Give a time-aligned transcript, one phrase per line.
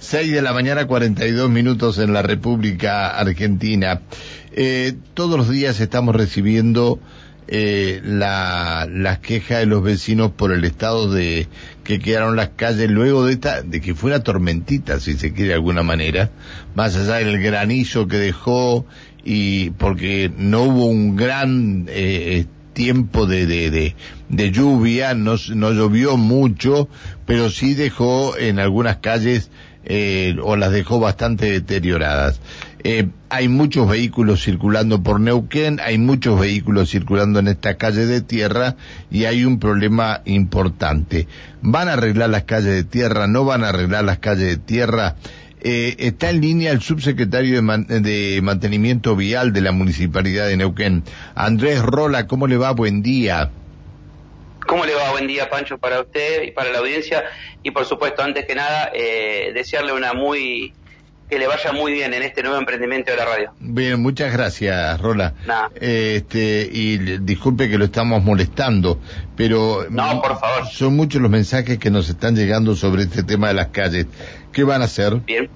[0.00, 4.00] 6 de la mañana, 42 minutos en la República Argentina.
[4.50, 6.98] Eh, todos los días estamos recibiendo
[7.48, 11.48] eh, la, las quejas de los vecinos por el estado de
[11.84, 15.48] que quedaron las calles luego de esta, de que fue una tormentita, si se quiere
[15.48, 16.30] de alguna manera,
[16.74, 18.86] más allá del granizo que dejó
[19.22, 23.96] y porque no hubo un gran eh, tiempo de, de, de,
[24.30, 26.88] de lluvia, no, no llovió mucho,
[27.26, 29.50] pero sí dejó en algunas calles
[29.84, 32.40] eh, o las dejó bastante deterioradas.
[32.82, 38.22] Eh, hay muchos vehículos circulando por Neuquén, hay muchos vehículos circulando en esta calle de
[38.22, 38.76] tierra
[39.10, 41.28] y hay un problema importante.
[41.60, 43.26] ¿Van a arreglar las calles de tierra?
[43.26, 45.16] ¿No van a arreglar las calles de tierra?
[45.62, 51.04] Eh, está en línea el subsecretario de, de, Mantenimiento Vial de la Municipalidad de Neuquén,
[51.34, 52.26] Andrés Rola.
[52.26, 52.70] ¿Cómo le va?
[52.70, 53.50] Buen día.
[54.70, 55.10] ¿Cómo le va?
[55.10, 57.24] Buen día, Pancho, para usted y para la audiencia.
[57.64, 60.72] Y por supuesto, antes que nada, eh, desearle una muy
[61.28, 63.52] que le vaya muy bien en este nuevo emprendimiento de la radio.
[63.58, 65.34] Bien, muchas gracias, Rola.
[65.74, 69.00] Este, y disculpe que lo estamos molestando,
[69.36, 70.68] pero no, por favor.
[70.68, 74.06] son muchos los mensajes que nos están llegando sobre este tema de las calles.
[74.52, 75.16] ¿Qué van a hacer?
[75.16, 75.50] Bien.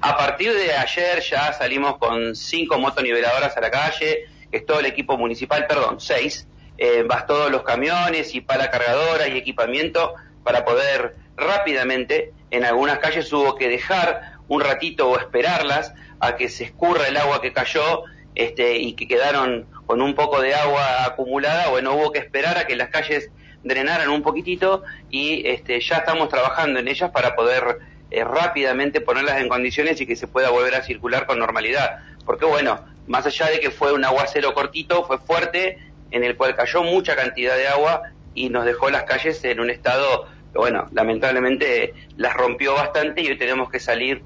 [0.00, 4.78] A partir de ayer ya salimos con cinco motoniveladoras a la calle, que es todo
[4.78, 6.46] el equipo municipal, perdón, seis,
[6.78, 13.32] eh, todos los camiones y para cargadora y equipamiento para poder rápidamente, en algunas calles
[13.32, 18.04] hubo que dejar un ratito o esperarlas a que se escurra el agua que cayó
[18.34, 22.66] este, y que quedaron con un poco de agua acumulada, bueno, hubo que esperar a
[22.66, 23.30] que las calles
[23.64, 27.78] drenaran un poquitito y este, ya estamos trabajando en ellas para poder
[28.10, 32.00] eh, rápidamente ponerlas en condiciones y que se pueda volver a circular con normalidad.
[32.24, 35.78] Porque bueno, más allá de que fue un aguacero cortito, fue fuerte,
[36.16, 38.02] en el cual cayó mucha cantidad de agua
[38.34, 43.38] y nos dejó las calles en un estado, bueno, lamentablemente las rompió bastante y hoy
[43.38, 44.22] tenemos que salir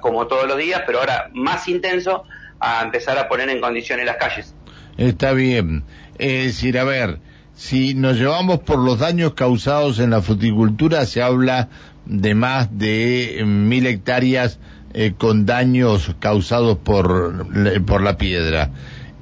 [0.00, 2.24] como todos los días, pero ahora más intenso,
[2.60, 4.54] a empezar a poner en condiciones las calles.
[4.96, 5.84] Está bien.
[6.18, 7.18] Es decir, a ver,
[7.54, 11.68] si nos llevamos por los daños causados en la fruticultura, se habla
[12.06, 14.58] de más de mil hectáreas
[14.92, 17.46] eh, con daños causados por,
[17.86, 18.70] por la piedra.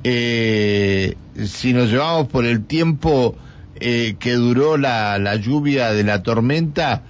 [0.04, 1.16] Eh,
[1.46, 3.36] si nos llevamos por el tiempo
[3.80, 7.02] eh, que duró la, la lluvia de la tormenta,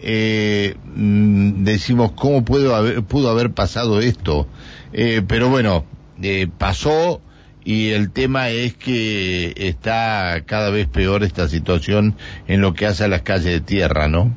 [0.00, 4.46] eh, mm, decimos cómo pudo haber, pudo haber pasado esto.
[4.92, 5.84] Eh, pero bueno,
[6.22, 7.20] eh, pasó
[7.64, 12.16] y el tema es que está cada vez peor esta situación
[12.48, 14.36] en lo que hace a las calles de tierra, ¿no?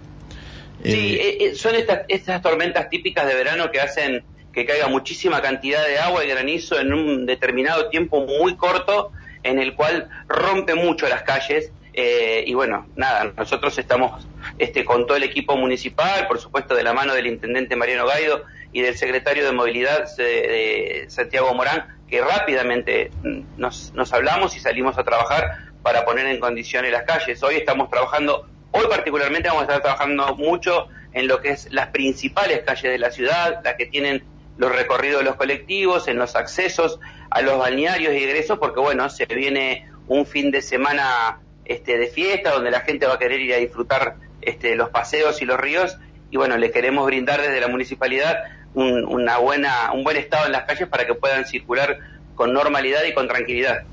[0.84, 4.24] Sí, eh, eh, son estas, estas tormentas típicas de verano que hacen
[4.54, 9.12] que caiga muchísima cantidad de agua y granizo en un determinado tiempo muy corto,
[9.46, 11.72] en el cual rompe mucho las calles.
[11.94, 16.84] Eh, y bueno, nada, nosotros estamos este, con todo el equipo municipal, por supuesto de
[16.84, 22.20] la mano del intendente Mariano Gaido y del secretario de Movilidad de, Santiago Morán, que
[22.20, 23.12] rápidamente
[23.56, 27.42] nos, nos hablamos y salimos a trabajar para poner en condiciones las calles.
[27.44, 31.88] Hoy estamos trabajando, hoy particularmente vamos a estar trabajando mucho en lo que es las
[31.88, 34.24] principales calles de la ciudad, las que tienen
[34.58, 37.00] los recorridos de los colectivos, en los accesos
[37.30, 42.08] a los balnearios y egresos, porque bueno, se viene un fin de semana este, de
[42.08, 45.60] fiesta donde la gente va a querer ir a disfrutar este, los paseos y los
[45.60, 45.98] ríos
[46.32, 48.36] y bueno, le queremos brindar desde la municipalidad
[48.74, 51.98] un, una buena, un buen estado en las calles para que puedan circular
[52.36, 53.84] con normalidad y con tranquilidad.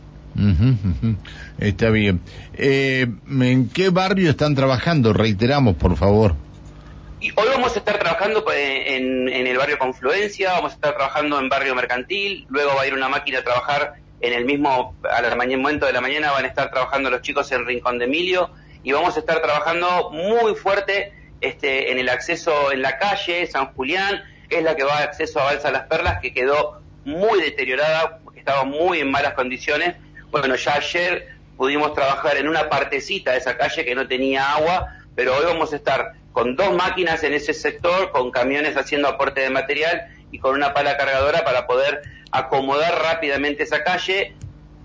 [1.59, 2.21] Está bien.
[2.55, 5.13] Eh, ¿En qué barrio están trabajando?
[5.13, 6.35] Reiteramos, por favor.
[7.23, 10.97] Y hoy vamos a estar trabajando pues, en, en, el barrio Confluencia, vamos a estar
[10.97, 14.97] trabajando en barrio Mercantil, luego va a ir una máquina a trabajar en el mismo,
[15.09, 18.51] al momento de la mañana van a estar trabajando los chicos en Rincón de Emilio,
[18.83, 23.67] y vamos a estar trabajando muy fuerte este, en el acceso en la calle San
[23.67, 27.41] Julián, que es la que va a acceso a Balsa Las Perlas, que quedó muy
[27.41, 29.95] deteriorada, estaba muy en malas condiciones.
[30.33, 34.97] Bueno, ya ayer pudimos trabajar en una partecita de esa calle que no tenía agua,
[35.15, 39.41] pero hoy vamos a estar con dos máquinas en ese sector, con camiones haciendo aporte
[39.41, 44.35] de material y con una pala cargadora para poder acomodar rápidamente esa calle.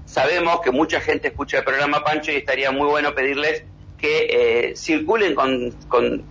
[0.05, 3.63] Sabemos que mucha gente escucha el programa Pancho y estaría muy bueno pedirles
[3.97, 6.23] que eh, circulen con, con,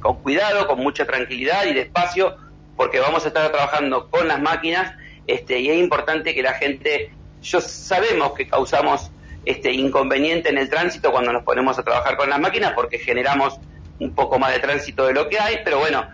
[0.00, 2.36] con, cuidado, con mucha tranquilidad y despacio,
[2.76, 4.94] porque vamos a estar trabajando con las máquinas
[5.26, 7.10] este, y es importante que la gente,
[7.42, 9.10] yo sabemos que causamos
[9.44, 13.58] este inconveniente en el tránsito cuando nos ponemos a trabajar con las máquinas porque generamos
[13.98, 16.06] un poco más de tránsito de lo que hay, pero bueno,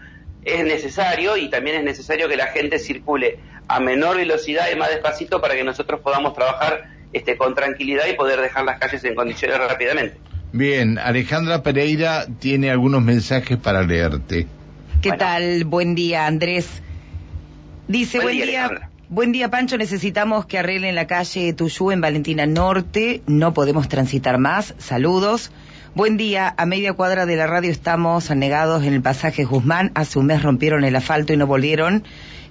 [0.44, 4.88] es necesario y también es necesario que la gente circule a menor velocidad y más
[4.90, 9.14] despacito para que nosotros podamos trabajar este, con tranquilidad y poder dejar las calles en
[9.14, 10.18] condiciones rápidamente.
[10.52, 14.46] Bien, Alejandra Pereira tiene algunos mensajes para leerte.
[15.02, 15.64] ¿Qué tal?
[15.64, 16.82] Buen día, Andrés.
[17.86, 18.90] Dice, buen, día.
[19.08, 19.76] buen día, Pancho.
[19.76, 23.22] Necesitamos que arreglen la calle Tuyú en Valentina Norte.
[23.26, 24.74] No podemos transitar más.
[24.78, 25.52] Saludos.
[25.94, 26.54] Buen día.
[26.56, 29.90] A media cuadra de la radio estamos anegados en el pasaje Guzmán.
[29.94, 32.04] Hace un mes rompieron el asfalto y no volvieron.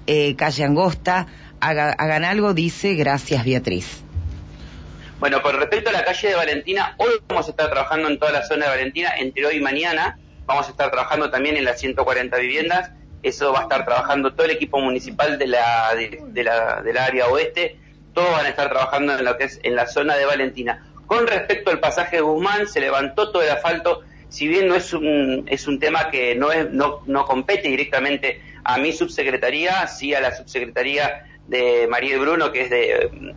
[0.07, 1.28] Eh, calle Angosta.
[1.60, 2.95] hagan algo, dice.
[2.95, 4.04] Gracias, Beatriz.
[5.19, 8.31] Bueno, con respecto a la calle de Valentina, hoy vamos a estar trabajando en toda
[8.31, 10.18] la zona de Valentina, entre hoy y mañana.
[10.45, 12.92] Vamos a estar trabajando también en las 140 viviendas.
[13.22, 17.28] Eso va a estar trabajando todo el equipo municipal de la, de, la, del área
[17.28, 17.78] oeste.
[18.13, 20.87] Todos van a estar trabajando en lo que es en la zona de Valentina.
[21.07, 24.01] Con respecto al pasaje de Guzmán, se levantó todo el asfalto.
[24.30, 28.42] Si bien no es un, es un tema que no, es, no, no compete directamente
[28.63, 33.33] a mi subsecretaría, sí a la subsecretaría de María Bruno, que es de,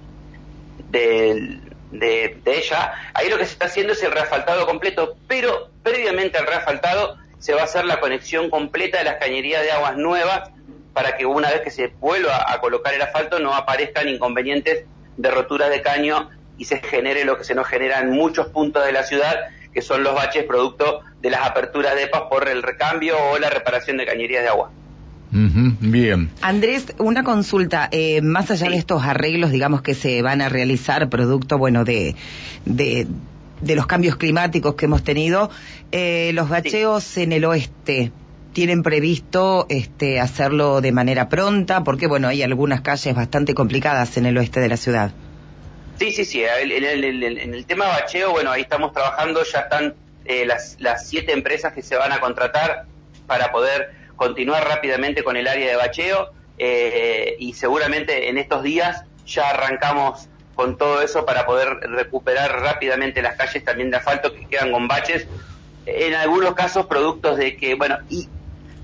[0.91, 6.39] de de, ella, ahí lo que se está haciendo es el reasfaltado completo, pero previamente
[6.39, 10.51] al reasfaltado se va a hacer la conexión completa de las cañerías de aguas nuevas
[10.93, 14.85] para que una vez que se vuelva a colocar el asfalto no aparezcan inconvenientes
[15.17, 16.31] de roturas de caño
[16.61, 19.35] y se genere lo que se nos genera en muchos puntos de la ciudad,
[19.73, 23.49] que son los baches producto de las aperturas de EPAS por el recambio o la
[23.49, 24.71] reparación de cañerías de agua
[25.33, 26.31] bien.
[26.43, 27.89] Andrés, una consulta.
[27.93, 32.17] Eh, más allá de estos arreglos, digamos, que se van a realizar producto, bueno, de,
[32.65, 33.07] de,
[33.63, 35.51] los cambios climáticos que hemos tenido,
[35.93, 38.11] eh, los bacheos en el oeste,
[38.53, 41.85] ¿tienen previsto este, hacerlo de manera pronta?
[41.85, 45.13] Porque, bueno, hay algunas calles bastante complicadas en el oeste de la ciudad.
[46.01, 46.43] Sí, sí, sí.
[46.43, 49.95] En el, tema bacheo, bueno, ahí estamos trabajando, ya están
[50.25, 52.87] eh, las, las siete empresas que se van a contratar
[53.27, 59.05] para poder continuar rápidamente con el área de bacheo eh, y seguramente en estos días
[59.27, 64.47] ya arrancamos con todo eso para poder recuperar rápidamente las calles también de asfalto que
[64.47, 65.27] quedan con baches,
[65.85, 68.27] en algunos casos productos de que, bueno, y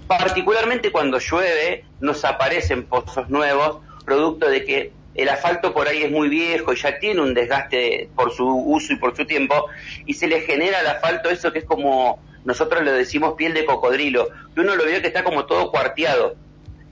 [0.06, 6.10] particularmente cuando llueve nos aparecen pozos nuevos, producto de que el asfalto por ahí es
[6.10, 9.66] muy viejo y ya tiene un desgaste por su uso y por su tiempo,
[10.04, 13.64] y se le genera al asfalto eso que es como nosotros le decimos piel de
[13.64, 16.36] cocodrilo, que uno lo ve que está como todo cuarteado.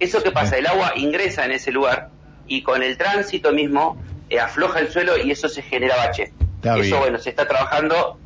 [0.00, 0.58] ¿Eso qué pasa?
[0.58, 2.08] El agua ingresa en ese lugar
[2.48, 6.32] y con el tránsito mismo eh, afloja el suelo y eso se genera bache.
[6.62, 8.18] eso, bueno, se está trabajando,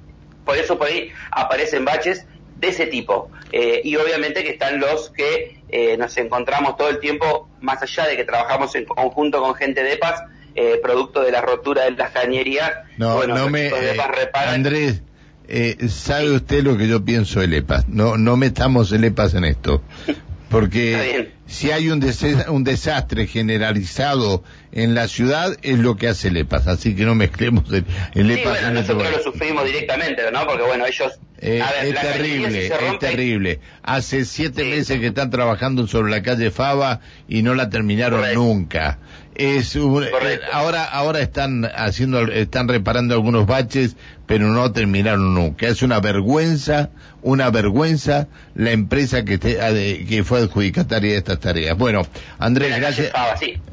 [0.44, 2.24] por eso por ahí aparecen baches
[2.58, 3.30] de ese tipo.
[3.52, 8.06] Eh, y obviamente que están los que eh, nos encontramos todo el tiempo, más allá
[8.06, 10.22] de que trabajamos en conjunto con gente de paz,
[10.82, 12.72] producto de la rotura de las cañerías.
[12.96, 13.70] No, bueno, no me.
[14.34, 15.02] Andrés,
[15.50, 17.88] eh, ¿sabe usted lo que yo pienso del EPAS?
[17.88, 19.82] No, no metamos el EPAS en esto.
[20.50, 22.04] Porque si hay un,
[22.48, 24.42] un desastre generalizado
[24.72, 26.66] en la ciudad, es lo que hace el EPAS.
[26.68, 27.64] Así que no mezclemos
[28.14, 30.46] el, EPAS en nosotros lo sufrimos directamente, ¿no?
[30.46, 31.18] Porque bueno, ellos...
[31.40, 33.60] Eh, es terrible, es terrible.
[33.82, 38.98] Hace siete meses que están trabajando sobre la calle Fava y no la terminaron nunca.
[39.38, 43.94] Es eh, ahora ahora están haciendo están reparando algunos baches,
[44.26, 45.68] pero no terminaron nunca.
[45.68, 46.90] Es una vergüenza,
[47.22, 48.26] una vergüenza
[48.56, 51.78] la empresa que que fue adjudicataria de estas tareas.
[51.78, 52.04] Bueno,
[52.40, 53.12] Andrés, gracias.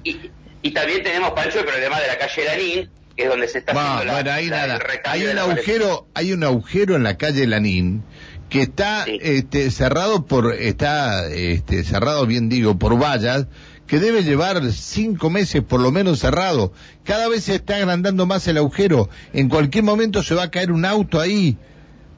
[0.03, 3.71] y, también tenemos Pancho el problema de la calle Lanín, que es donde se está
[3.71, 4.79] haciendo bueno, ahí nada.
[5.05, 8.03] Hay un agujero, hay un agujero en la calle Lanín
[8.49, 13.47] que está este, cerrado por está este, cerrado bien digo por vallas
[13.87, 16.73] que debe llevar cinco meses por lo menos cerrado.
[17.03, 19.09] Cada vez se está agrandando más el agujero.
[19.33, 21.57] En cualquier momento se va a caer un auto ahí.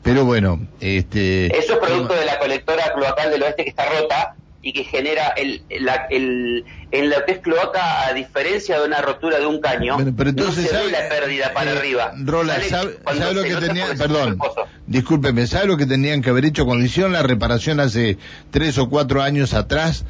[0.02, 1.48] Pero bueno, este...
[1.58, 5.30] Eso es producto de la colectora cloacal del oeste que está rota y que genera
[5.30, 9.62] el, la, el, en lo que es cloaca, a diferencia de una rotura de un
[9.62, 12.14] caño, pero entonces, no se ve la pérdida para eh, arriba.
[12.18, 12.98] Rola, ¿sabe,
[13.34, 13.98] lo que tenían?
[13.98, 14.40] Perdón,
[14.88, 18.18] discúlpeme, ¿sabe lo que tenían que haber hecho cuando hicieron la reparación hace
[18.52, 20.06] tres o cuatro años atrás?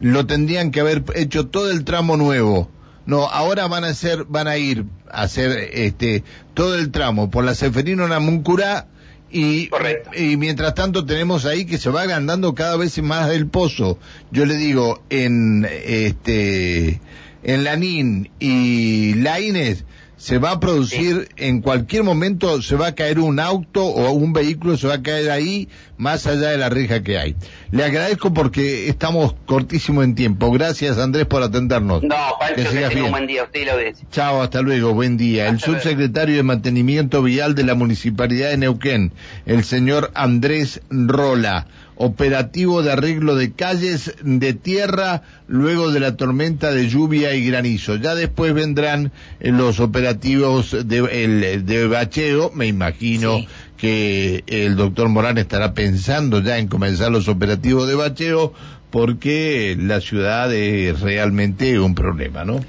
[0.00, 2.68] lo tendrían que haber hecho todo el tramo nuevo.
[3.06, 6.24] No, ahora van a hacer, van a ir a hacer este
[6.54, 8.86] todo el tramo por la Seferino Namuncurá
[9.30, 9.68] y,
[10.16, 13.98] y mientras tanto tenemos ahí que se va agrandando cada vez más el pozo.
[14.30, 17.00] Yo le digo, en este
[17.42, 19.84] en Lanín y Laines
[20.24, 24.32] se va a producir en cualquier momento, se va a caer un auto o un
[24.32, 27.36] vehículo, se va a caer ahí, más allá de la reja que hay.
[27.72, 30.50] Le agradezco porque estamos cortísimo en tiempo.
[30.50, 32.02] Gracias Andrés por atendernos.
[32.04, 33.44] No, Pancho, que, un buen día.
[33.44, 33.72] Usted lo
[34.10, 35.46] Chao, hasta luego, buen día.
[35.48, 39.12] el subsecretario de Mantenimiento Vial de la Municipalidad de Neuquén,
[39.44, 41.66] el señor Andrés Rola
[41.96, 47.96] operativo de arreglo de calles de tierra luego de la tormenta de lluvia y granizo.
[47.96, 54.76] Ya después vendrán eh, los operativos de, el, de bacheo, me imagino que que el
[54.76, 58.54] doctor Morán estará pensando ya en comenzar los operativos de bacheo
[58.90, 62.64] porque la ciudad es realmente un problema, ¿no?